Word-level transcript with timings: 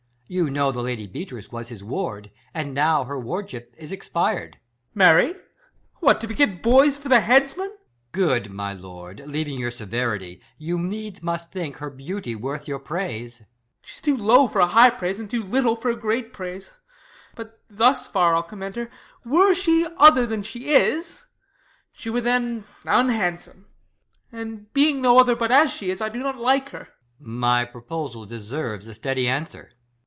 You 0.33 0.49
know 0.49 0.71
the 0.71 0.79
lady 0.81 1.07
Beatrice 1.07 1.51
was 1.51 1.67
his 1.67 1.83
ward; 1.83 2.31
And 2.53 2.73
now 2.73 3.03
her 3.03 3.19
\ 3.19 3.19
wardship 3.19 3.75
is 3.77 3.91
expir'd. 3.91 4.51
Ben. 4.53 4.61
Marry? 4.95 5.35
What 5.97 6.21
to 6.21 6.27
beget 6.27 6.63
boys 6.63 6.97
for 6.97 7.09
the 7.09 7.19
headsman] 7.19 7.67
EscH. 7.71 8.11
Good, 8.13 8.49
my 8.49 8.71
lord, 8.71 9.23
leaving 9.27 9.59
your 9.59 9.71
severity, 9.71 10.39
You 10.57 10.79
needs 10.79 11.21
must 11.21 11.51
think 11.51 11.75
her 11.75 11.89
beauty 11.89 12.33
worth 12.33 12.65
your 12.65 12.79
praise. 12.79 13.39
Ben. 13.39 13.47
She's 13.81 13.99
too 13.99 14.15
low 14.15 14.47
for 14.47 14.59
a 14.61 14.67
high 14.67 14.91
praise, 14.91 15.19
and 15.19 15.29
too 15.29 15.43
little 15.43 15.75
For 15.75 15.89
a 15.91 15.97
great 15.97 16.31
praise; 16.31 16.71
but 17.35 17.59
thus 17.69 18.07
far 18.07 18.33
I'll 18.33 18.41
commend 18.41 18.77
her; 18.77 18.89
Were 19.25 19.53
she 19.53 19.85
other 19.97 20.25
than 20.25 20.43
she 20.43 20.73
i.s, 20.73 21.27
she 21.91 22.09
were 22.09 22.21
then 22.21 22.63
Unhandsome, 22.85 23.65
and, 24.31 24.73
being 24.73 25.01
no 25.01 25.19
other 25.19 25.35
but 25.35 25.51
As 25.51 25.73
she 25.73 25.89
is, 25.89 26.01
I 26.01 26.07
do 26.07 26.19
not 26.19 26.37
like 26.37 26.69
her. 26.69 26.87
EsCH. 26.87 26.89
My 27.19 27.65
proposal 27.65 28.25
deserves 28.25 28.87
a 28.87 28.93
steady 28.93 29.27
answer. 29.27 29.71